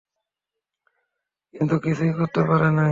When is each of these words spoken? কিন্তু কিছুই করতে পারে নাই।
কিন্তু 1.53 1.75
কিছুই 1.85 2.11
করতে 2.19 2.41
পারে 2.43 2.67
নাই। 2.69 2.79